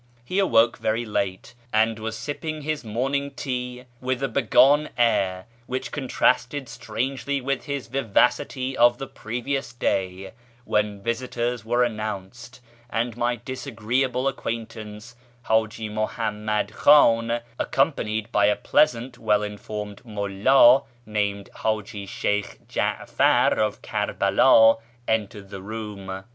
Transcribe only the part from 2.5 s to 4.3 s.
his morning tea with a